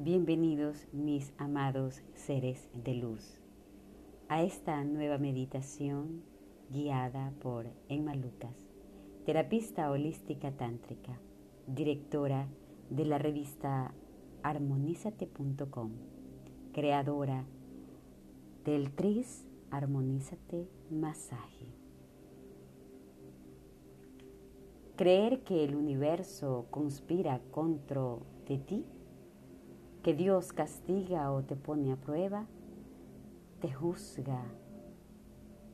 [0.00, 3.36] Bienvenidos mis amados seres de luz
[4.28, 6.22] a esta nueva meditación
[6.70, 8.54] guiada por Emma Lucas,
[9.26, 11.18] terapista holística tántrica,
[11.66, 12.46] directora
[12.90, 13.92] de la revista
[14.44, 15.90] armonízate.com,
[16.72, 17.44] creadora
[18.64, 21.74] del TRIS Armonízate Masaje.
[24.94, 28.14] Creer que el universo conspira contra
[28.46, 28.84] de ti
[30.02, 32.46] que Dios castiga o te pone a prueba,
[33.60, 34.44] te juzga,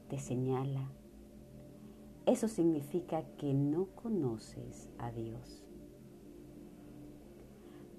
[0.09, 0.91] te señala.
[2.27, 5.63] Eso significa que no conoces a Dios.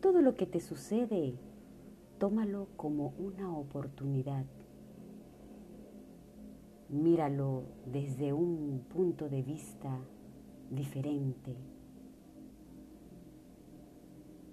[0.01, 1.35] Todo lo que te sucede,
[2.17, 4.45] tómalo como una oportunidad.
[6.89, 9.99] Míralo desde un punto de vista
[10.71, 11.55] diferente,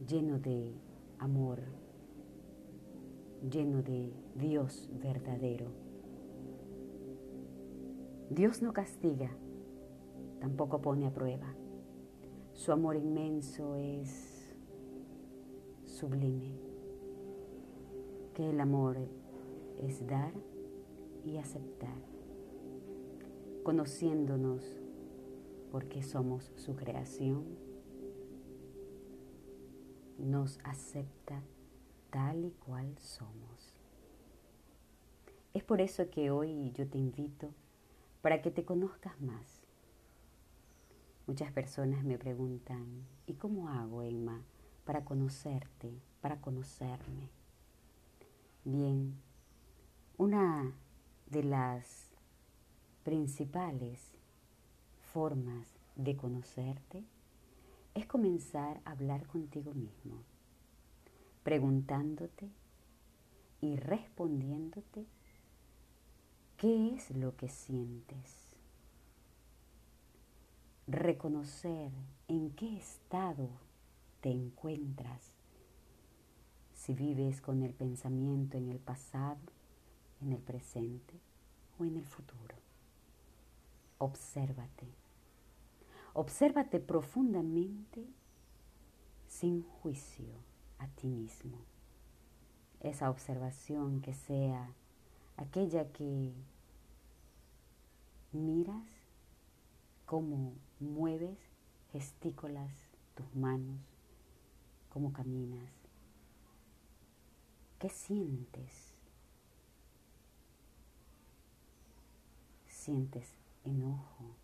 [0.07, 0.73] lleno de
[1.23, 1.61] amor,
[3.49, 5.71] lleno de Dios verdadero.
[8.29, 9.31] Dios no castiga,
[10.41, 11.55] tampoco pone a prueba.
[12.55, 14.53] Su amor inmenso es
[15.85, 16.59] sublime,
[18.35, 18.99] que el amor
[19.79, 20.33] es dar
[21.25, 22.03] y aceptar,
[23.63, 24.65] conociéndonos
[25.71, 27.62] porque somos su creación
[30.23, 31.43] nos acepta
[32.11, 33.75] tal y cual somos.
[35.53, 37.51] Es por eso que hoy yo te invito
[38.23, 39.63] para que te conozcas más.
[41.27, 44.43] Muchas personas me preguntan, ¿y cómo hago, Emma,
[44.85, 47.29] para conocerte, para conocerme?
[48.65, 49.21] Bien,
[50.19, 50.73] una
[51.27, 52.13] de las
[53.03, 54.13] principales
[55.13, 57.05] formas de conocerte
[57.95, 60.23] es comenzar a hablar contigo mismo,
[61.43, 62.49] preguntándote
[63.61, 65.07] y respondiéndote
[66.57, 68.49] qué es lo que sientes.
[70.87, 71.93] Reconocer
[72.29, 73.49] en qué estado
[74.21, 75.33] te encuentras.
[76.75, 79.39] Si vives con el pensamiento en el pasado,
[80.21, 81.15] en el presente
[81.79, 82.57] o en el futuro.
[83.99, 85.02] Obsérvate
[86.15, 88.07] Obsérvate profundamente
[89.29, 90.35] sin juicio
[90.79, 91.59] a ti mismo.
[92.81, 94.75] Esa observación que sea
[95.37, 96.33] aquella que
[98.33, 98.87] miras
[100.05, 101.39] cómo mueves,
[101.93, 102.71] gestícolas
[103.15, 103.81] tus manos,
[104.91, 105.71] cómo caminas,
[107.79, 108.93] qué sientes.
[112.67, 113.27] Sientes
[113.65, 114.37] enojo,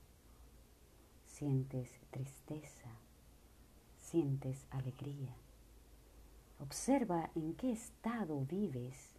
[1.39, 2.91] sientes tristeza,
[3.97, 5.37] sientes alegría.
[6.59, 9.15] Observa en qué estado vives.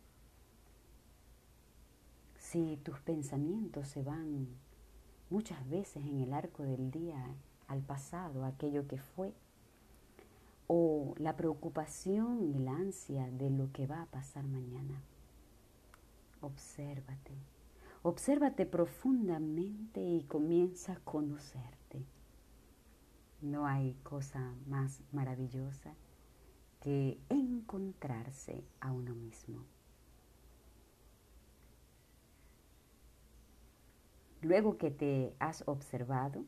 [2.38, 4.50] Si tus pensamientos se van
[5.30, 7.24] muchas veces en el arco del día
[7.68, 9.32] al pasado, aquello que fue,
[10.68, 15.02] o la preocupación y la ansia de lo que va a pasar mañana.
[16.42, 17.32] Obsérvate,
[18.04, 21.79] obsérvate profundamente y comienza a conocer.
[23.42, 25.96] No hay cosa más maravillosa
[26.82, 29.66] que encontrarse a uno mismo.
[34.42, 36.46] Luego que te has observado,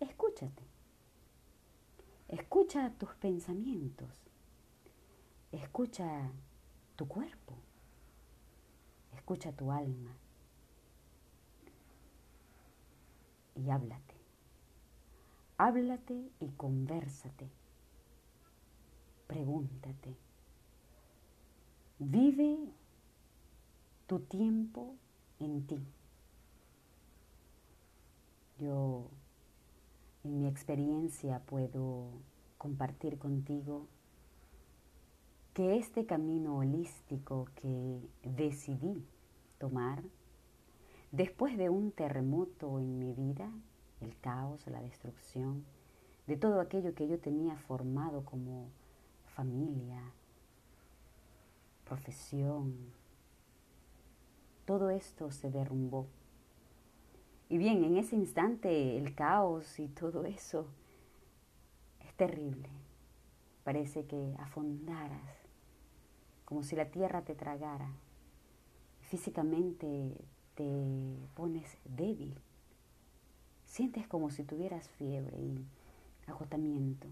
[0.00, 0.64] escúchate.
[2.28, 4.10] Escucha tus pensamientos.
[5.52, 6.32] Escucha
[6.96, 7.54] tu cuerpo.
[9.14, 10.16] Escucha tu alma.
[13.54, 14.15] Y háblate.
[15.58, 17.48] Háblate y conversate.
[19.26, 20.14] Pregúntate.
[21.98, 22.58] Vive
[24.06, 24.96] tu tiempo
[25.40, 25.78] en ti.
[28.58, 29.08] Yo
[30.24, 32.10] en mi experiencia puedo
[32.58, 33.86] compartir contigo
[35.54, 39.06] que este camino holístico que decidí
[39.58, 40.02] tomar
[41.12, 43.50] después de un terremoto en mi vida
[44.00, 45.64] el caos, la destrucción,
[46.26, 48.68] de todo aquello que yo tenía formado como
[49.34, 50.00] familia,
[51.84, 52.74] profesión.
[54.64, 56.06] Todo esto se derrumbó.
[57.48, 60.66] Y bien, en ese instante el caos y todo eso
[62.00, 62.68] es terrible.
[63.62, 65.36] Parece que afondaras,
[66.44, 67.90] como si la tierra te tragara.
[69.02, 70.16] Físicamente
[70.56, 72.36] te pones débil
[73.66, 75.66] Sientes como si tuvieras fiebre y
[76.26, 77.06] agotamiento.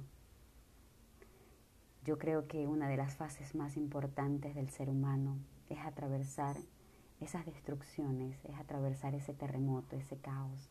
[2.05, 5.39] yo creo que una de las fases más importantes del ser humano
[5.71, 6.57] es atravesar
[7.21, 10.71] esas destrucciones, es atravesar ese terremoto, ese caos,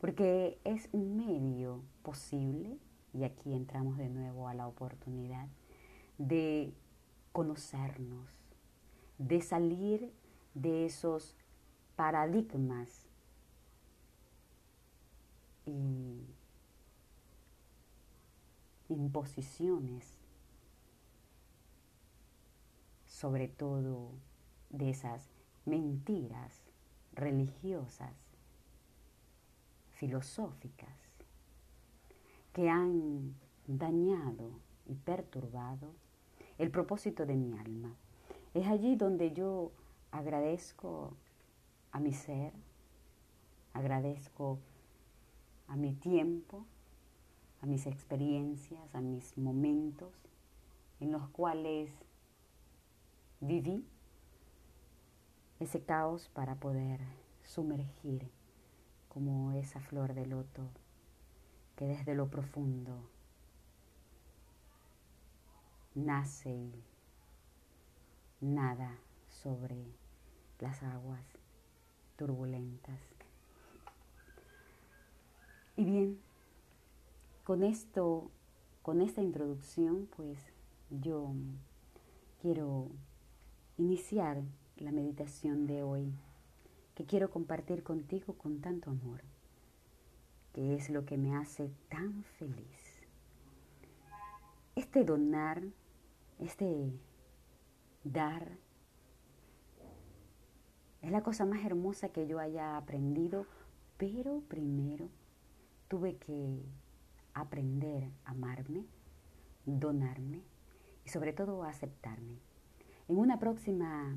[0.00, 2.78] porque es un medio posible,
[3.12, 5.48] y aquí entramos de nuevo a la oportunidad,
[6.18, 6.72] de
[7.32, 8.28] conocernos,
[9.18, 10.12] de salir
[10.54, 11.36] de esos
[11.96, 13.01] paradigmas
[15.66, 16.26] y
[18.88, 20.18] imposiciones,
[23.06, 24.10] sobre todo
[24.70, 25.30] de esas
[25.64, 26.62] mentiras
[27.14, 28.14] religiosas,
[29.92, 30.98] filosóficas,
[32.52, 33.34] que han
[33.66, 34.50] dañado
[34.86, 35.94] y perturbado
[36.58, 37.94] el propósito de mi alma.
[38.54, 39.72] Es allí donde yo
[40.10, 41.16] agradezco
[41.92, 42.52] a mi ser,
[43.72, 44.71] agradezco a
[45.76, 46.66] mi tiempo,
[47.60, 50.12] a mis experiencias, a mis momentos
[51.00, 51.90] en los cuales
[53.40, 53.84] viví
[55.60, 57.00] ese caos para poder
[57.44, 58.30] sumergir
[59.08, 60.68] como esa flor de loto
[61.76, 63.08] que desde lo profundo
[65.94, 66.72] nace
[68.40, 68.98] y nada
[69.28, 69.76] sobre
[70.58, 71.24] las aguas
[72.16, 73.11] turbulentas.
[75.76, 76.20] Y bien,
[77.44, 78.30] con esto,
[78.82, 80.38] con esta introducción, pues
[80.90, 81.32] yo
[82.42, 82.90] quiero
[83.78, 84.42] iniciar
[84.76, 86.12] la meditación de hoy,
[86.94, 89.22] que quiero compartir contigo con tanto amor,
[90.52, 93.06] que es lo que me hace tan feliz.
[94.76, 95.62] Este donar,
[96.38, 96.92] este
[98.04, 98.58] dar,
[101.00, 103.46] es la cosa más hermosa que yo haya aprendido,
[103.96, 105.08] pero primero
[105.92, 106.64] tuve que
[107.34, 108.86] aprender a amarme,
[109.66, 110.40] donarme
[111.04, 112.38] y sobre todo a aceptarme.
[113.08, 114.16] En una próxima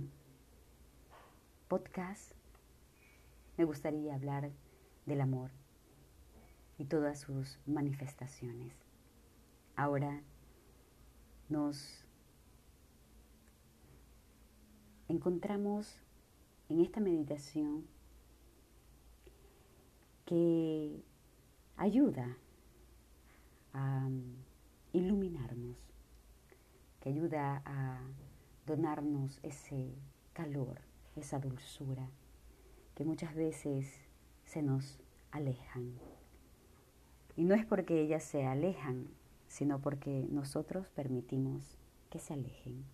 [1.68, 2.32] podcast
[3.58, 4.54] me gustaría hablar
[5.06, 5.52] del amor
[6.78, 8.74] y todas sus manifestaciones.
[9.76, 10.22] Ahora
[11.50, 12.06] nos
[15.10, 16.00] encontramos
[16.70, 17.86] en esta meditación
[20.24, 21.04] que
[21.78, 22.38] ayuda
[23.74, 24.10] a
[24.94, 25.78] iluminarnos,
[27.02, 28.02] que ayuda a
[28.66, 29.94] donarnos ese
[30.34, 30.82] calor,
[31.16, 32.10] esa dulzura
[32.96, 34.08] que muchas veces
[34.46, 35.00] se nos
[35.32, 36.00] alejan.
[37.36, 39.10] Y no es porque ellas se alejan,
[39.48, 41.78] sino porque nosotros permitimos
[42.10, 42.86] que se alejen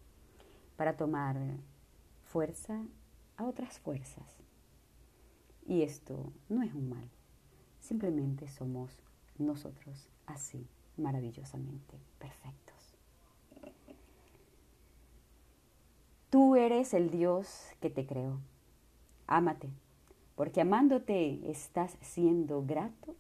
[0.76, 1.38] para tomar
[2.24, 2.84] fuerza
[3.38, 4.44] a otras fuerzas.
[5.68, 7.10] Y esto no es un mal,
[7.92, 8.98] simplemente somos
[9.38, 10.66] nosotros así,
[10.96, 12.96] maravillosamente perfectos.
[16.30, 18.40] Tú eres el Dios que te creó.
[19.28, 19.68] Ámate,
[20.38, 23.14] porque amándote estás siendo grato,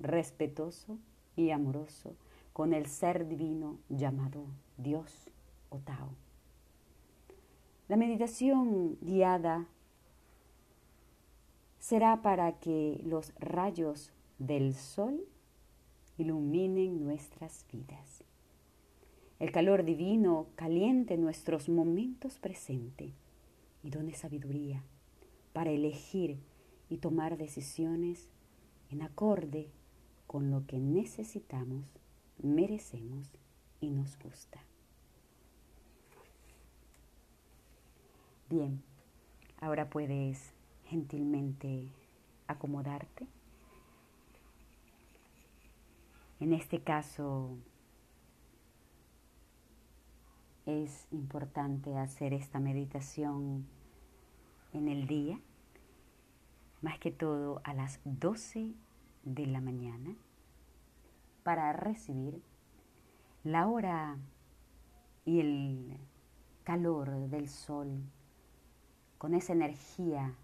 [0.00, 0.96] respetuoso
[1.36, 2.16] y amoroso
[2.54, 4.46] con el ser divino llamado
[4.78, 5.28] Dios
[5.68, 6.08] o Tao.
[7.88, 9.66] La meditación guiada
[11.84, 15.22] será para que los rayos del sol
[16.16, 18.24] iluminen nuestras vidas.
[19.38, 23.12] El calor divino caliente nuestros momentos presentes
[23.82, 24.82] y done sabiduría
[25.52, 26.38] para elegir
[26.88, 28.30] y tomar decisiones
[28.88, 29.68] en acorde
[30.26, 31.84] con lo que necesitamos,
[32.42, 33.28] merecemos
[33.82, 34.58] y nos gusta.
[38.48, 38.82] Bien,
[39.60, 40.53] ahora puedes
[40.94, 41.88] gentilmente
[42.46, 43.26] acomodarte.
[46.38, 47.56] En este caso
[50.66, 53.66] es importante hacer esta meditación
[54.72, 55.40] en el día,
[56.80, 58.74] más que todo a las 12
[59.24, 60.14] de la mañana,
[61.42, 62.40] para recibir
[63.42, 64.16] la hora
[65.24, 65.98] y el
[66.62, 68.00] calor del sol
[69.18, 70.36] con esa energía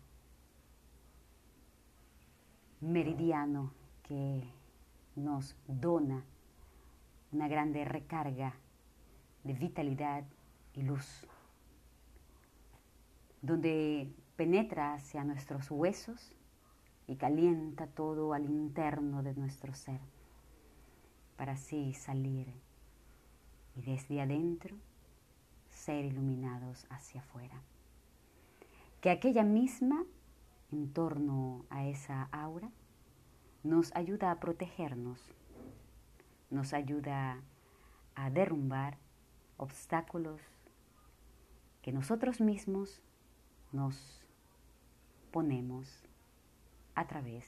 [2.80, 3.72] meridiano
[4.02, 4.42] que
[5.16, 6.24] nos dona
[7.32, 8.54] una grande recarga
[9.44, 10.24] de vitalidad
[10.74, 11.26] y luz,
[13.42, 16.34] donde penetra hacia nuestros huesos
[17.06, 20.00] y calienta todo al interno de nuestro ser,
[21.36, 22.52] para así salir
[23.76, 24.76] y desde adentro
[25.68, 27.62] ser iluminados hacia afuera.
[29.00, 30.04] Que aquella misma,
[30.72, 32.70] en torno a esa aura,
[33.62, 35.20] nos ayuda a protegernos,
[36.50, 37.42] nos ayuda
[38.14, 38.98] a derrumbar
[39.56, 40.40] obstáculos
[41.82, 43.02] que nosotros mismos
[43.72, 44.24] nos
[45.30, 46.04] ponemos
[46.94, 47.46] a través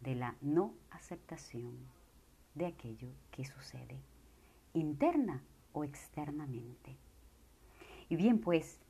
[0.00, 1.76] de la no aceptación
[2.54, 4.00] de aquello que sucede,
[4.72, 6.96] interna o externamente.
[8.08, 8.80] Y bien, pues,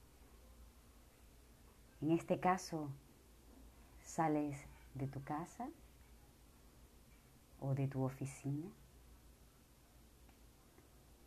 [2.00, 2.90] en este caso,
[4.16, 4.56] sales
[4.94, 5.68] de tu casa
[7.60, 8.66] o de tu oficina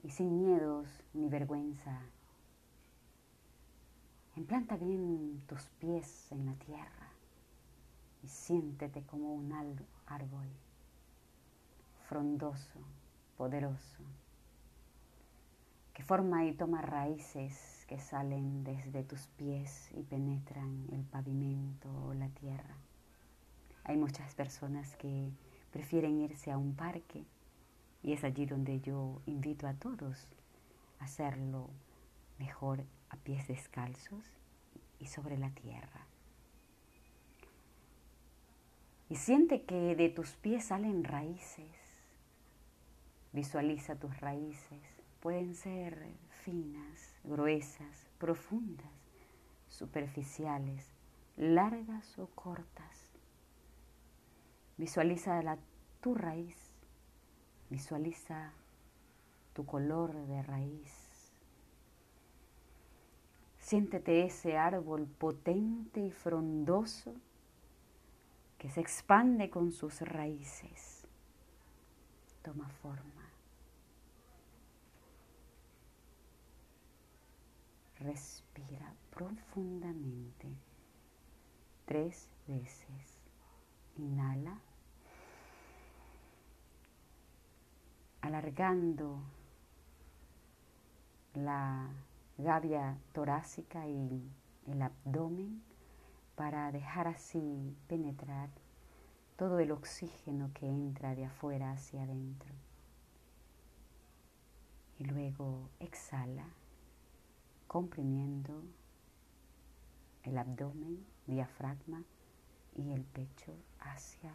[0.02, 2.02] y sin miedos ni vergüenza,
[4.36, 7.10] implanta bien tus pies en la tierra
[8.24, 9.54] y siéntete como un
[10.08, 10.48] árbol
[12.08, 12.80] frondoso,
[13.38, 14.02] poderoso,
[15.94, 22.14] que forma y toma raíces que salen desde tus pies y penetran el pavimento o
[22.14, 22.78] la tierra.
[23.84, 25.32] Hay muchas personas que
[25.72, 27.26] prefieren irse a un parque
[28.04, 30.28] y es allí donde yo invito a todos
[31.00, 31.72] a hacerlo
[32.38, 34.24] mejor a pies descalzos
[35.00, 36.06] y sobre la tierra.
[39.10, 41.76] Y siente que de tus pies salen raíces.
[43.34, 44.84] Visualiza tus raíces.
[45.22, 48.92] Pueden ser finas, gruesas, profundas,
[49.68, 50.86] superficiales,
[51.38, 53.14] largas o cortas.
[54.78, 55.58] Visualiza la,
[56.02, 56.56] tu raíz.
[57.70, 58.54] Visualiza
[59.54, 61.34] tu color de raíz.
[63.60, 67.14] Siéntete ese árbol potente y frondoso
[68.58, 71.06] que se expande con sus raíces.
[72.42, 73.29] Toma forma.
[78.00, 80.48] Respira profundamente
[81.86, 83.20] tres veces.
[83.98, 84.60] Inhala.
[88.22, 89.22] Alargando
[91.34, 91.90] la
[92.38, 94.32] gavia torácica y
[94.68, 95.62] el abdomen
[96.36, 98.50] para dejar así penetrar
[99.36, 102.54] todo el oxígeno que entra de afuera hacia adentro.
[104.98, 106.46] Y luego exhala,
[107.70, 108.64] comprimiendo
[110.24, 112.04] el abdomen, diafragma
[112.76, 114.34] y el pecho hacia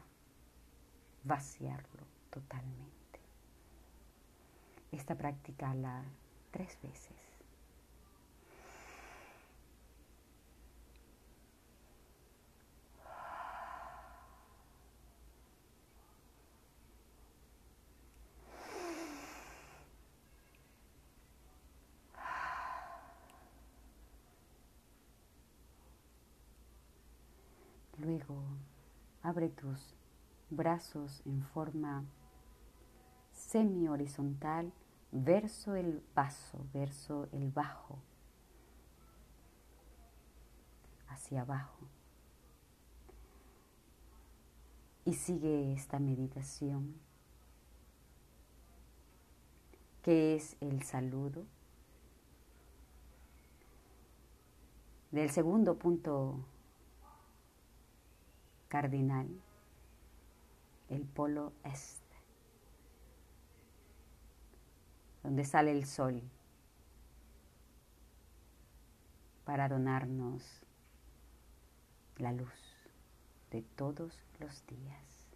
[1.25, 2.95] vaciarlo totalmente.
[4.93, 6.05] Esta práctica la
[6.53, 7.24] tres veces.
[29.23, 29.95] Abre tus
[30.51, 32.05] brazos en forma
[33.33, 34.73] semi horizontal
[35.11, 37.99] verso el paso, verso el bajo,
[41.09, 41.87] hacia abajo.
[45.05, 46.95] Y sigue esta meditación,
[50.03, 51.45] que es el saludo.
[55.13, 56.45] Del segundo punto
[58.75, 59.29] cardinal,
[60.89, 62.17] el polo este,
[65.23, 66.21] donde sale el sol
[69.45, 70.67] para donarnos
[72.17, 72.51] la luz
[73.53, 75.29] de todos los días.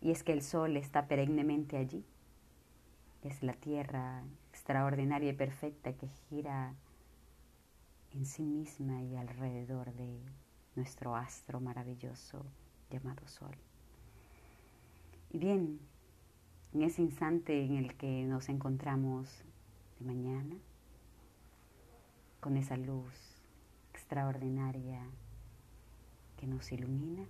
[0.00, 2.04] Y es que el sol está perennemente allí.
[3.24, 6.76] Es la tierra extraordinaria y perfecta que gira
[8.12, 10.20] en sí misma y alrededor de
[10.76, 12.44] nuestro astro maravilloso
[12.90, 13.56] llamado Sol.
[15.30, 15.80] Y bien,
[16.72, 19.44] en ese instante en el que nos encontramos
[19.98, 20.56] de mañana,
[22.40, 23.14] con esa luz
[23.92, 25.02] extraordinaria
[26.36, 27.24] que nos ilumina,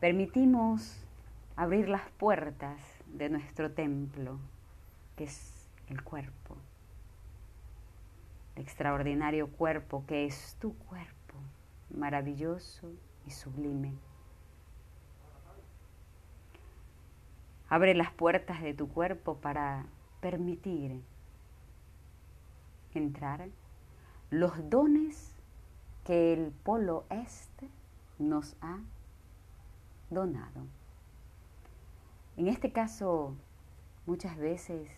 [0.00, 0.96] permitimos
[1.56, 4.38] abrir las puertas de nuestro templo,
[5.16, 6.56] que es el cuerpo,
[8.56, 11.34] extraordinario cuerpo que es tu cuerpo
[11.90, 12.92] maravilloso
[13.26, 13.94] y sublime.
[17.68, 19.86] Abre las puertas de tu cuerpo para
[20.20, 21.00] permitir
[22.94, 23.48] entrar
[24.30, 25.34] los dones
[26.04, 27.68] que el polo este
[28.18, 28.78] nos ha
[30.10, 30.66] donado.
[32.36, 33.36] En este caso,
[34.06, 34.90] muchas veces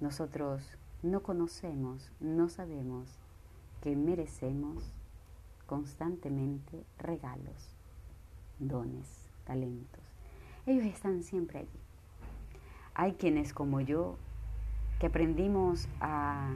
[0.00, 3.18] nosotros no conocemos, no sabemos
[3.80, 4.92] que merecemos
[5.66, 7.76] constantemente regalos,
[8.58, 10.02] dones, talentos.
[10.66, 11.80] Ellos están siempre allí.
[12.94, 14.18] Hay quienes como yo
[14.98, 16.54] que aprendimos a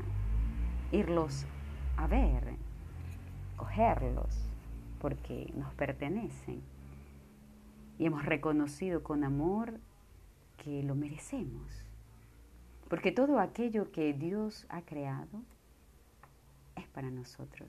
[0.92, 1.46] irlos
[1.96, 2.56] a ver,
[3.56, 4.50] cogerlos,
[5.00, 6.60] porque nos pertenecen.
[7.98, 9.78] Y hemos reconocido con amor
[10.56, 11.83] que lo merecemos.
[12.94, 15.42] Porque todo aquello que Dios ha creado
[16.76, 17.68] es para nosotros.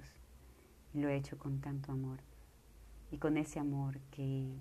[0.94, 2.20] Y lo he hecho con tanto amor.
[3.10, 4.56] Y con ese amor que,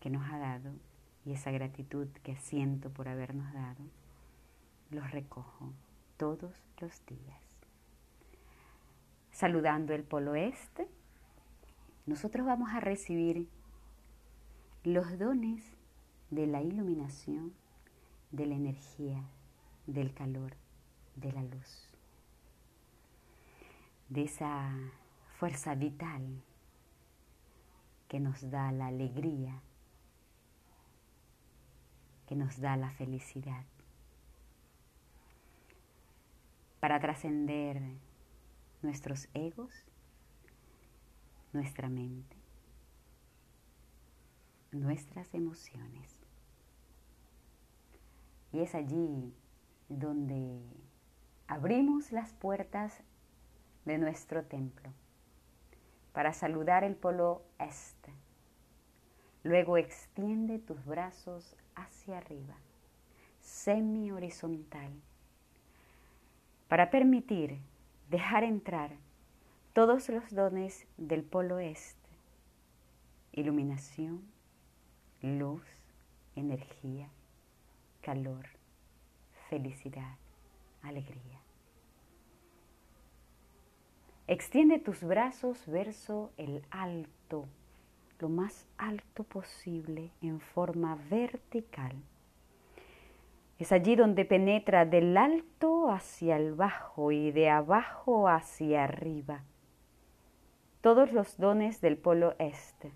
[0.00, 0.72] que nos ha dado
[1.26, 3.84] y esa gratitud que siento por habernos dado,
[4.90, 5.74] los recojo
[6.16, 7.42] todos los días.
[9.30, 10.88] Saludando el polo este,
[12.06, 13.46] nosotros vamos a recibir
[14.84, 15.62] los dones
[16.30, 17.52] de la iluminación,
[18.30, 19.22] de la energía,
[19.86, 20.54] del calor,
[21.16, 21.88] de la luz,
[24.08, 24.74] de esa
[25.38, 26.42] fuerza vital
[28.08, 29.60] que nos da la alegría,
[32.26, 33.64] que nos da la felicidad
[36.80, 37.82] para trascender
[38.82, 39.72] nuestros egos,
[41.52, 42.36] nuestra mente,
[44.70, 46.17] nuestras emociones.
[48.52, 49.32] Y es allí
[49.88, 50.60] donde
[51.46, 53.00] abrimos las puertas
[53.84, 54.90] de nuestro templo
[56.12, 58.12] para saludar el polo este.
[59.42, 62.56] Luego extiende tus brazos hacia arriba,
[63.40, 64.92] semi horizontal
[66.68, 67.58] para permitir
[68.10, 68.90] dejar entrar
[69.72, 72.10] todos los dones del polo este,
[73.32, 74.22] iluminación,
[75.22, 75.62] luz,
[76.36, 77.08] energía,
[78.08, 78.46] calor,
[79.50, 80.16] felicidad,
[80.80, 81.42] alegría.
[84.26, 87.44] Extiende tus brazos verso el alto,
[88.18, 91.96] lo más alto posible en forma vertical
[93.58, 99.42] es allí donde penetra del alto hacia el bajo y de abajo hacia arriba.
[100.80, 102.90] Todos los dones del polo este.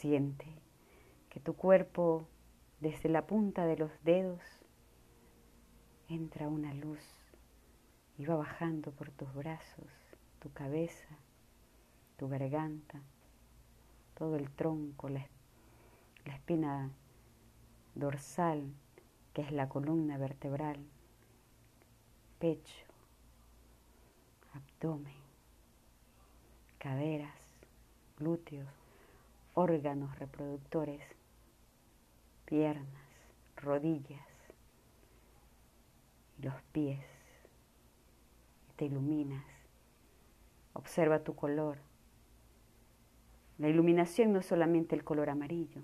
[0.00, 0.46] Siente
[1.28, 2.26] que tu cuerpo,
[2.80, 4.40] desde la punta de los dedos,
[6.08, 7.02] entra una luz
[8.16, 9.90] y va bajando por tus brazos
[10.38, 11.18] tu cabeza,
[12.16, 13.02] tu garganta,
[14.14, 15.28] todo el tronco, la,
[16.24, 16.90] espina
[17.94, 18.72] dorsal,
[19.34, 20.82] que es la columna vertebral,
[22.38, 22.86] pecho,
[24.54, 25.20] abdomen,
[26.78, 27.38] caderas,
[28.16, 28.79] glúteos,
[29.60, 31.02] órganos reproductores,
[32.46, 33.04] piernas,
[33.56, 34.26] rodillas,
[36.38, 37.04] los pies.
[38.76, 39.44] te iluminas
[40.72, 41.78] Observa tu color.
[43.58, 45.82] La iluminación no es solamente el color amarillo.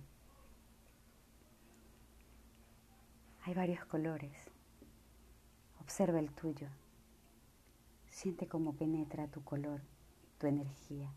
[3.43, 4.33] Hay varios colores.
[5.81, 6.69] Observa el tuyo.
[8.09, 9.83] Siente cómo penetra tu color,
[10.39, 11.13] tu energía.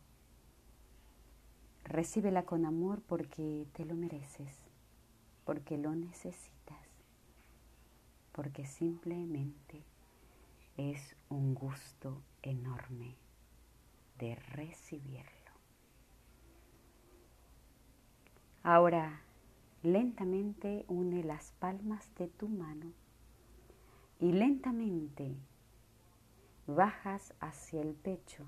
[1.90, 4.56] Recíbela con amor porque te lo mereces,
[5.44, 6.88] porque lo necesitas,
[8.32, 9.84] porque simplemente
[10.78, 13.16] es un gusto enorme
[14.20, 15.52] de recibirlo.
[18.62, 19.24] Ahora,
[19.82, 22.94] lentamente une las palmas de tu mano
[24.20, 25.36] y lentamente
[26.68, 28.46] bajas hacia el pecho,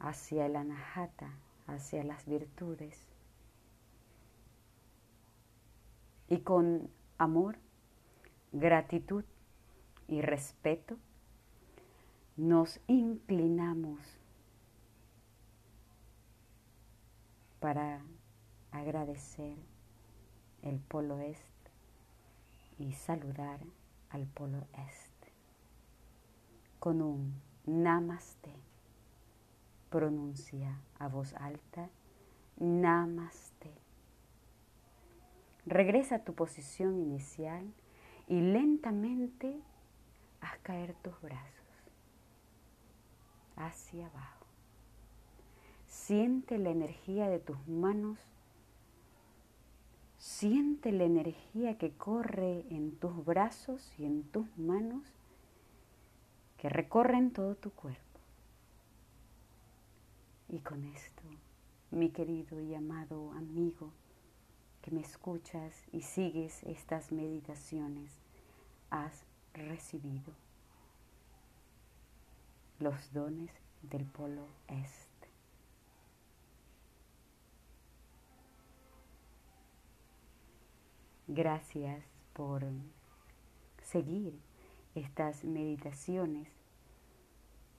[0.00, 1.30] hacia el anahata,
[1.66, 2.98] hacia las virtudes.
[6.28, 7.58] Y con amor,
[8.52, 9.24] gratitud
[10.08, 10.96] y respeto,
[12.36, 14.00] nos inclinamos
[17.60, 18.02] para
[18.72, 19.56] agradecer
[20.62, 21.70] el polo este
[22.78, 23.60] y saludar
[24.08, 25.10] al polo este
[26.78, 27.34] con un
[27.66, 28.69] namaste.
[29.90, 31.90] Pronuncia a voz alta
[32.56, 33.72] namaste.
[35.66, 37.72] Regresa a tu posición inicial
[38.28, 39.60] y lentamente
[40.40, 41.66] haz caer tus brazos
[43.56, 44.46] hacia abajo.
[45.86, 48.18] Siente la energía de tus manos.
[50.18, 55.04] Siente la energía que corre en tus brazos y en tus manos,
[56.58, 58.09] que recorren todo tu cuerpo.
[60.52, 61.22] Y con esto,
[61.92, 63.92] mi querido y amado amigo,
[64.82, 68.10] que me escuchas y sigues estas meditaciones,
[68.90, 69.22] has
[69.54, 70.32] recibido
[72.80, 75.28] los dones del polo este.
[81.28, 82.64] Gracias por
[83.84, 84.36] seguir
[84.96, 86.48] estas meditaciones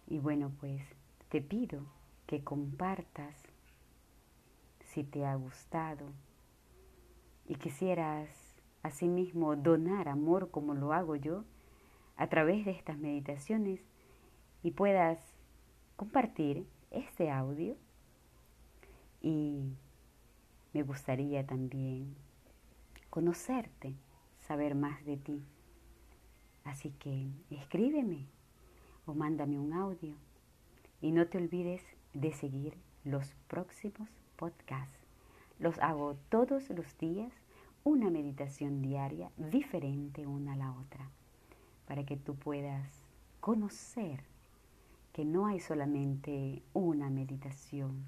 [0.07, 0.81] y bueno pues
[1.27, 1.83] te pido
[2.31, 3.35] que compartas
[4.85, 6.05] si te ha gustado
[7.45, 8.29] y quisieras
[8.83, 11.43] asimismo donar amor como lo hago yo
[12.15, 13.81] a través de estas meditaciones
[14.63, 15.19] y puedas
[15.97, 17.75] compartir este audio
[19.19, 19.73] y
[20.71, 22.15] me gustaría también
[23.09, 23.93] conocerte,
[24.39, 25.43] saber más de ti.
[26.63, 28.25] Así que escríbeme
[29.05, 30.15] o mándame un audio
[31.01, 34.97] y no te olvides de seguir los próximos podcasts.
[35.59, 37.31] Los hago todos los días,
[37.83, 41.09] una meditación diaria diferente una a la otra,
[41.87, 42.89] para que tú puedas
[43.39, 44.23] conocer
[45.13, 48.05] que no hay solamente una meditación.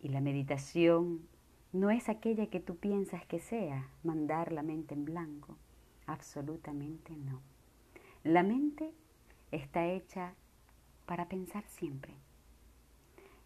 [0.00, 1.26] Y la meditación
[1.72, 5.56] no es aquella que tú piensas que sea, mandar la mente en blanco.
[6.06, 7.40] Absolutamente no.
[8.22, 8.92] La mente
[9.50, 10.34] está hecha
[11.06, 12.14] para pensar siempre.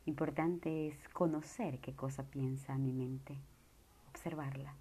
[0.08, 3.36] Importante es conocer qué cosa piensa mi mente,
[4.08, 4.74] observarla,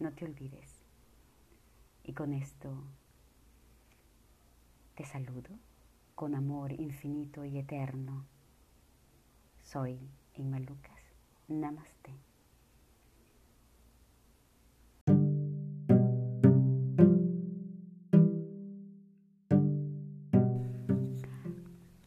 [0.00, 0.80] no te olvides.
[2.02, 2.74] Y con esto
[4.96, 5.50] te saludo
[6.16, 8.26] con amor infinito y eterno.
[9.62, 9.96] Soy
[10.34, 11.02] Inma Lucas.
[11.46, 12.27] Namaste.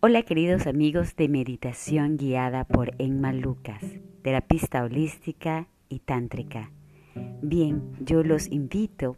[0.04, 3.84] Hola queridos amigos de Meditación Guiada por Enma Lucas,
[4.24, 6.72] terapista holística y tántrica.
[7.44, 9.18] Bien, yo los invito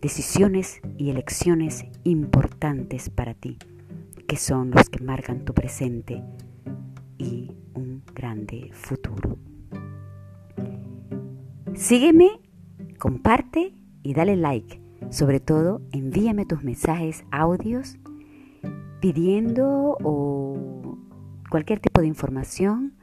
[0.00, 3.58] decisiones y elecciones importantes para ti,
[4.26, 6.22] que son los que marcan tu presente
[7.18, 9.36] y un grande futuro.
[11.74, 12.40] Sígueme,
[12.98, 14.80] comparte y dale like.
[15.10, 17.98] Sobre todo, envíame tus mensajes, audios,
[19.02, 20.91] pidiendo o
[21.52, 22.96] cualquier tipo de información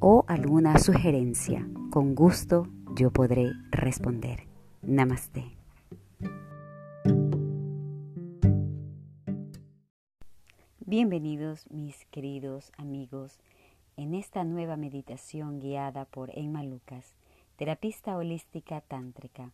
[0.00, 1.68] o alguna sugerencia.
[1.90, 4.46] Con gusto yo podré responder.
[4.80, 5.44] Namaste.
[10.78, 13.38] Bienvenidos mis queridos amigos
[13.98, 17.14] en esta nueva meditación guiada por Emma Lucas,
[17.56, 19.52] terapista holística tántrica,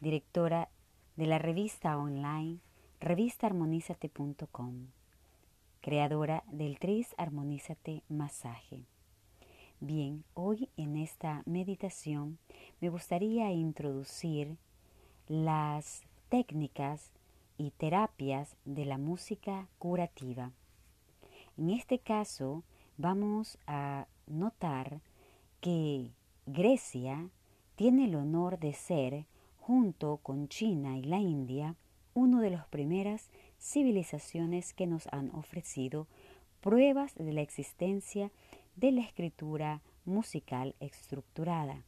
[0.00, 0.68] directora
[1.14, 2.58] de la revista online
[2.98, 4.97] revistaarmonízate.com
[5.88, 8.84] creadora del Tris Armonízate Masaje.
[9.80, 12.36] Bien, hoy en esta meditación
[12.82, 14.58] me gustaría introducir
[15.28, 17.10] las técnicas
[17.56, 20.52] y terapias de la música curativa.
[21.56, 22.64] En este caso
[22.98, 25.00] vamos a notar
[25.62, 26.10] que
[26.44, 27.30] Grecia
[27.76, 29.24] tiene el honor de ser,
[29.58, 31.76] junto con China y la India,
[32.12, 36.06] uno de los primeras civilizaciones que nos han ofrecido
[36.60, 38.30] pruebas de la existencia
[38.76, 41.82] de la escritura musical estructurada.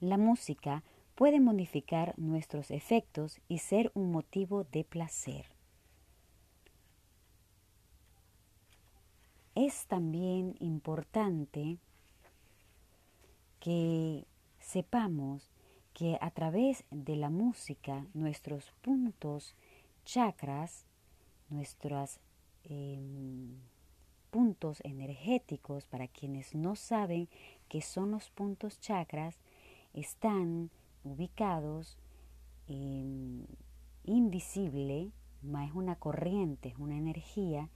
[0.00, 0.82] La música
[1.14, 5.46] puede modificar nuestros efectos y ser un motivo de placer.
[9.54, 11.78] Es también importante
[13.60, 14.26] que
[14.58, 15.48] sepamos
[15.92, 19.54] que a través de la música nuestros puntos
[20.04, 20.86] chakras,
[21.48, 22.20] nuestros
[22.64, 23.58] em,
[24.30, 27.28] puntos energéticos, para quienes no saben
[27.68, 29.38] qué son los puntos chakras,
[29.92, 30.70] están
[31.04, 31.98] ubicados
[32.66, 33.46] en
[34.04, 35.12] invisible,
[35.42, 37.68] más es una corriente, es una energía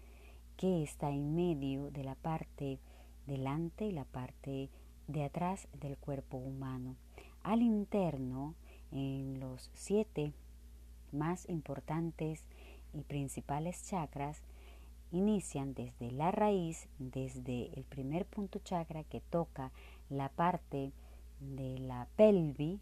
[0.56, 2.80] que está en medio de la parte
[3.26, 4.70] delante y la parte
[5.06, 6.96] de atrás del cuerpo humano.
[7.42, 8.54] Al interno,
[8.90, 10.32] en los siete
[11.12, 12.44] más importantes
[12.92, 14.42] y principales chakras
[15.10, 19.72] inician desde la raíz, desde el primer punto chakra que toca
[20.10, 20.92] la parte
[21.40, 22.80] de la pelvis,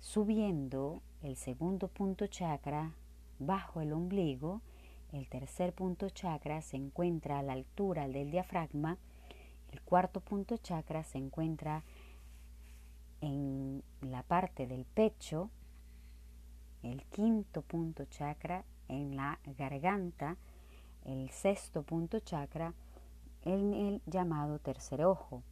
[0.00, 2.94] subiendo el segundo punto chakra
[3.38, 4.60] bajo el ombligo,
[5.12, 8.98] el tercer punto chakra se encuentra a la altura del diafragma,
[9.72, 11.84] el cuarto punto chakra se encuentra
[13.20, 15.50] en la parte del pecho,
[16.84, 20.36] el quinto punto chakra en la garganta,
[21.04, 22.74] el sexto punto chakra
[23.44, 25.42] en el llamado tercer ojo,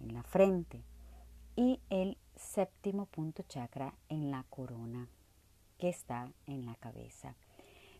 [0.00, 0.82] en la frente,
[1.56, 5.08] y el séptimo punto chakra en la corona,
[5.78, 7.34] que está en la cabeza.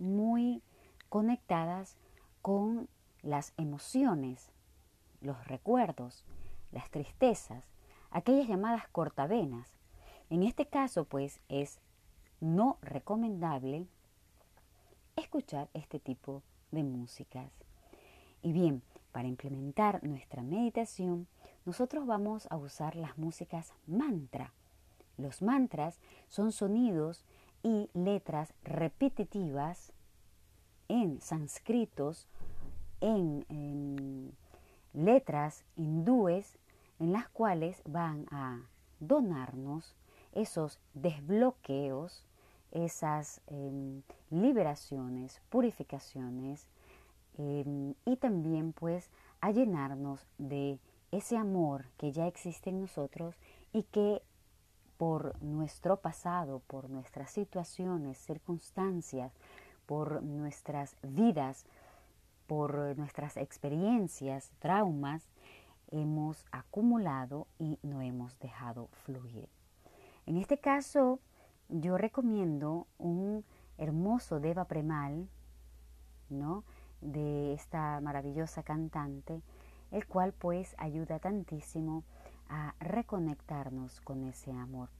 [0.00, 0.62] muy
[1.08, 1.96] conectadas
[2.42, 2.88] con
[3.22, 4.50] las emociones
[5.20, 6.24] los recuerdos,
[6.72, 7.64] las tristezas,
[8.10, 9.76] aquellas llamadas cortavenas.
[10.30, 11.80] En este caso, pues, es
[12.40, 13.86] no recomendable
[15.16, 17.52] escuchar este tipo de músicas.
[18.42, 18.82] Y bien,
[19.12, 21.26] para implementar nuestra meditación,
[21.66, 24.54] nosotros vamos a usar las músicas mantra.
[25.18, 27.26] Los mantras son sonidos
[27.62, 29.92] y letras repetitivas
[30.88, 32.26] en sánscritos,
[33.00, 34.34] en,
[34.92, 36.58] letras hindúes
[36.98, 38.60] en las cuales van a
[38.98, 39.94] donarnos
[40.32, 42.24] esos desbloqueos,
[42.72, 46.66] esas em, liberaciones, purificaciones
[47.38, 50.78] em, y también pues a llenarnos de
[51.12, 53.36] ese amor que ya existe en nosotros
[53.72, 54.22] y que
[55.00, 59.32] por nuestro pasado, por nuestras situaciones, circunstancias,
[59.86, 61.64] por nuestras vidas,
[62.46, 65.26] por nuestras experiencias, traumas,
[65.90, 69.48] hemos acumulado y no hemos dejado fluir.
[70.26, 71.18] En este caso,
[71.70, 73.42] yo recomiendo un
[73.78, 75.30] hermoso Deva Premal,
[76.28, 76.62] ¿no?
[77.00, 79.40] De esta maravillosa cantante,
[79.92, 82.04] el cual pues ayuda tantísimo
[82.50, 84.90] a reconectarnos con ese amor.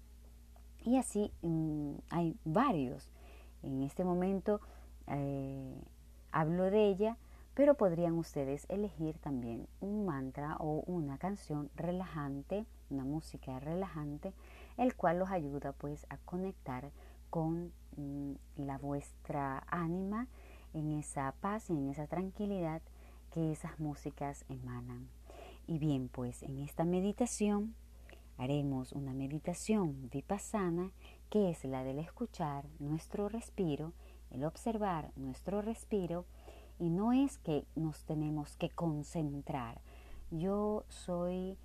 [0.82, 3.10] Y así mm, hay varios.
[3.62, 4.62] En este momento
[5.06, 5.74] eh,
[6.32, 7.18] hablo de ella
[7.60, 14.32] pero podrían ustedes elegir también un mantra o una canción relajante, una música relajante,
[14.78, 16.90] el cual los ayuda pues a conectar
[17.28, 20.26] con mm, la vuestra ánima
[20.72, 22.80] en esa paz y en esa tranquilidad
[23.30, 25.08] que esas músicas emanan.
[25.70, 27.76] Y bien, pues en esta meditación
[28.38, 30.90] haremos una meditación vipassana
[31.30, 33.92] que es la del escuchar nuestro respiro,
[34.32, 36.24] el observar nuestro respiro
[36.80, 39.80] y no es que nos tenemos que concentrar.
[40.32, 41.56] Yo soy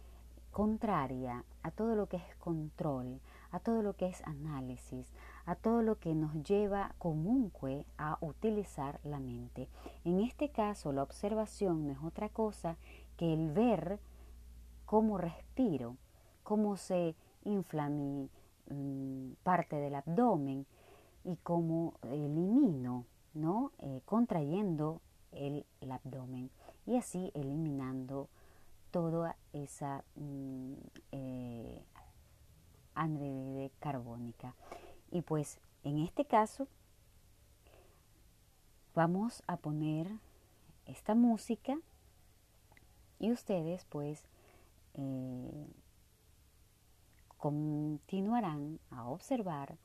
[0.51, 5.11] contraria a todo lo que es control, a todo lo que es análisis,
[5.47, 9.67] a todo lo que nos lleva comunque a utilizar la mente.
[10.03, 12.77] En este caso, la observación no es otra cosa
[13.17, 13.99] que el ver
[14.85, 15.97] cómo respiro,
[16.43, 18.29] cómo se infla mi
[18.69, 20.65] mm, parte del abdomen
[21.23, 23.71] y cómo elimino, ¿no?
[23.79, 25.01] Eh, contrayendo
[25.31, 26.49] el, abdomen
[26.85, 28.29] y así eliminando
[28.91, 30.73] toda esa mm,
[31.11, 31.81] eh,
[33.79, 34.55] carbónica.
[35.11, 36.67] Y pues en este caso
[38.93, 40.09] vamos a poner
[40.85, 41.77] esta música
[43.19, 44.27] Y ustedes pues
[44.93, 45.67] eh,
[47.37, 49.77] continuarán a observar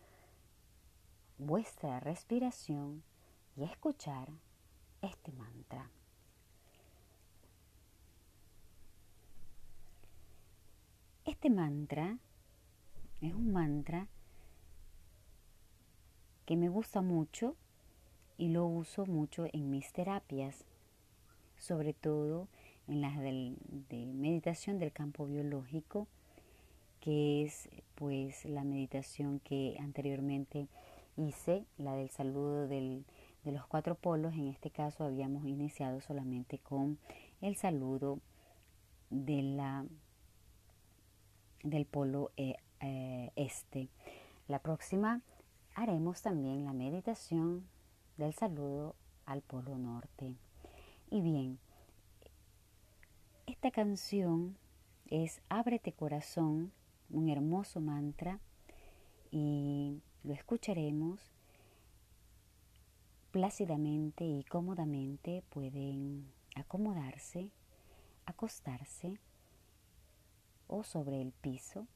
[1.38, 3.02] vuestra respiración
[3.56, 4.28] y escuchar
[5.02, 5.90] este mantra.
[11.24, 12.18] Este mantra
[13.20, 14.08] es un mantra
[16.46, 17.56] que me gusta mucho
[18.36, 20.64] y lo uso mucho en mis terapias,
[21.56, 22.48] sobre todo
[22.90, 26.08] en las de meditación del campo biológico,
[27.00, 30.66] que es pues la meditación que anteriormente
[31.16, 33.04] hice, la del saludo de
[33.44, 34.34] los cuatro polos.
[34.34, 36.98] En este caso habíamos iniciado solamente con
[37.40, 38.18] el saludo
[39.08, 39.86] de la,
[41.62, 43.88] del polo eh, eh, este.
[44.48, 45.22] La próxima
[45.74, 47.64] haremos también la meditación
[48.16, 50.34] del saludo al polo norte.
[51.10, 51.58] Y bien,
[53.62, 54.56] esta canción
[55.10, 56.72] es Ábrete corazón,
[57.10, 58.40] un hermoso mantra
[59.30, 61.20] y lo escucharemos
[63.32, 65.44] plácidamente y cómodamente.
[65.50, 67.50] Pueden acomodarse,
[68.24, 69.18] acostarse
[70.66, 71.86] o sobre el piso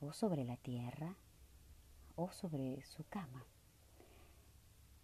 [0.00, 1.14] o sobre la tierra
[2.16, 3.46] o sobre su cama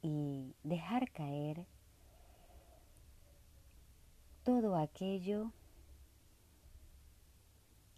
[0.03, 1.67] y dejar caer
[4.43, 5.53] todo aquello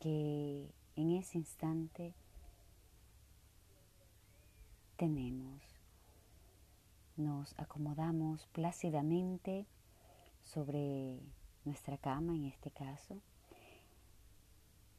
[0.06, 2.14] que en ese instante
[4.96, 5.60] tenemos.
[7.16, 9.66] Nos acomodamos plácidamente
[10.44, 11.18] sobre
[11.64, 13.20] nuestra cama en este caso,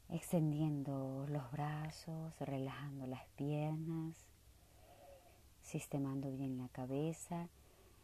[0.10, 4.28] extendiendo los brazos, relajando las piernas,
[5.62, 7.48] sistemando bien la cabeza.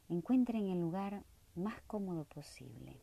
[0.08, 2.96] Encuentren el lugar más cómodo posible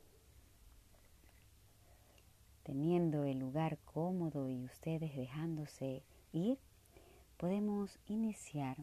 [2.63, 6.59] teniendo el lugar cómodo y ustedes dejándose ir,
[7.37, 8.77] podemos iniciar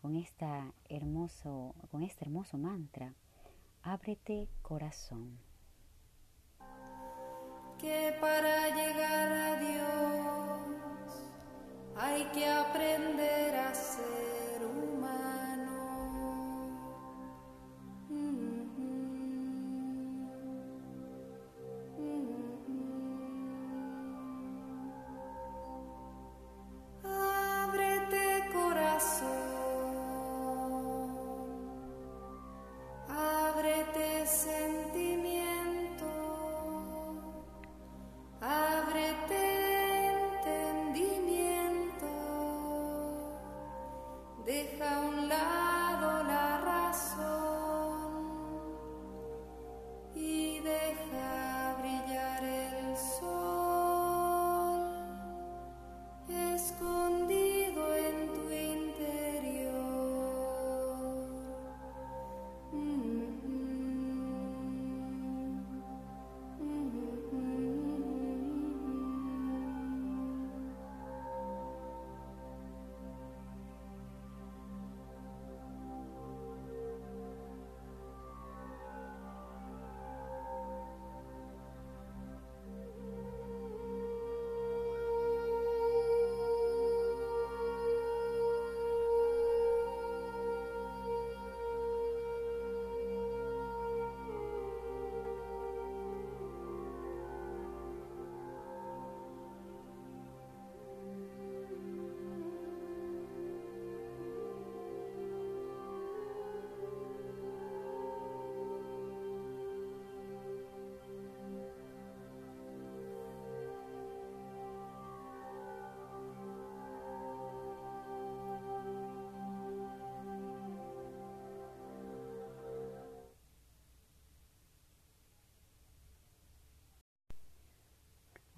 [0.00, 3.14] con, esta hermoso, con este hermoso mantra,
[3.82, 5.38] ábrete corazón.
[7.78, 10.52] Que para llegar a Dios
[11.96, 14.21] hay que aprender a ser.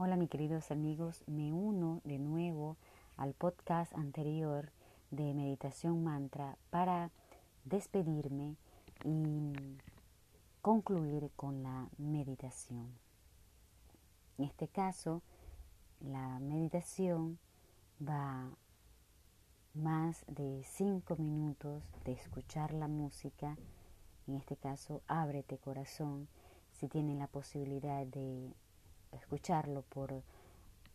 [0.07, 2.77] Hola mis queridos amigos, me uno de nuevo
[3.17, 4.71] al podcast anterior
[5.11, 7.11] de Meditación Mantra para
[7.65, 8.57] despedirme
[9.03, 9.55] y
[10.61, 12.87] concluir con la meditación.
[14.37, 15.23] En este caso,
[16.01, 17.39] la meditación
[18.07, 18.51] va
[19.73, 23.57] más de cinco minutos de escuchar la música.
[24.27, 26.29] En este caso, ábrete corazón.
[26.73, 28.53] Si tienen la posibilidad de
[29.17, 30.23] escucharlo por eh,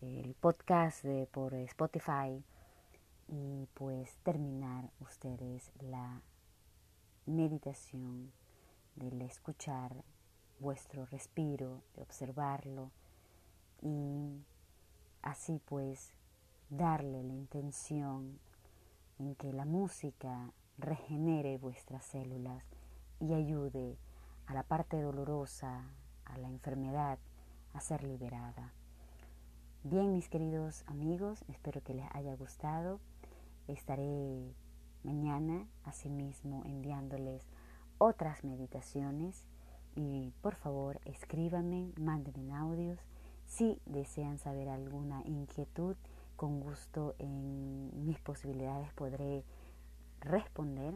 [0.02, 2.44] el podcast, de, por Spotify
[3.28, 6.22] y pues terminar ustedes la
[7.26, 8.32] meditación
[8.96, 10.04] del escuchar
[10.60, 12.92] vuestro respiro, de observarlo
[13.82, 14.44] y
[15.22, 16.14] así pues
[16.70, 18.40] darle la intención
[19.20, 22.64] en que la música regenere vuestras células
[23.20, 23.98] y ayude
[24.46, 25.84] a la parte dolorosa,
[26.26, 27.20] a la enfermedad,
[27.74, 28.74] a ser liberada.
[29.84, 33.00] Bien, mis queridos amigos, espero que les haya gustado.
[33.68, 34.54] Estaré
[35.04, 37.48] mañana, asimismo, enviándoles
[37.98, 39.46] otras meditaciones
[39.96, 43.00] y por favor escríbanme, mándenme audios.
[43.46, 45.96] Si desean saber alguna inquietud,
[46.36, 49.44] con gusto en mis posibilidades podré
[50.22, 50.94] responder.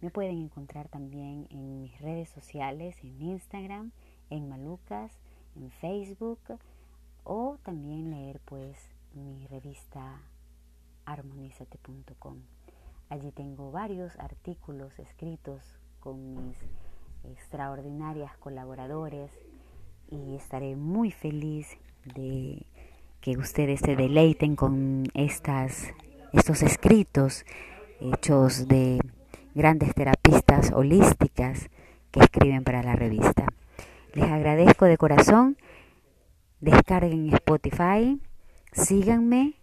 [0.00, 3.92] Me pueden encontrar también en mis redes sociales, en Instagram,
[4.30, 5.12] en Malucas,
[5.56, 6.40] en Facebook
[7.24, 8.76] o también leer pues
[9.14, 10.22] mi revista
[11.04, 12.38] armonizate.com.
[13.08, 15.62] Allí tengo varios artículos escritos
[16.00, 16.56] con mis
[17.24, 19.30] extraordinarias colaboradores
[20.10, 21.68] y estaré muy feliz
[22.14, 22.66] de
[23.20, 25.92] que ustedes se deleiten con estas,
[26.32, 27.44] estos escritos
[28.00, 29.00] hechos de
[29.54, 31.68] grandes terapistas holísticas
[32.10, 33.46] que escriben para la revista.
[34.16, 35.58] Les agradezco de corazón
[36.60, 38.18] descarguen Spotify,
[38.72, 39.60] síganme,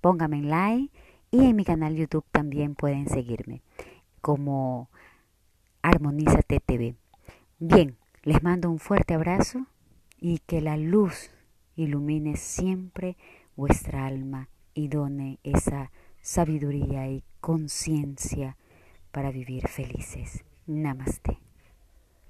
[0.00, 0.90] pónganme en like
[1.30, 3.60] y en mi canal YouTube también pueden seguirme
[4.22, 4.88] como
[5.82, 6.94] Armonízate TV.
[7.58, 9.66] Bien, les mando un fuerte abrazo
[10.18, 11.30] y que la luz
[11.76, 13.18] ilumine siempre
[13.54, 15.92] vuestra alma y done esa
[16.22, 18.56] sabiduría y conciencia
[19.10, 20.42] para vivir felices.
[20.66, 21.49] Namaste.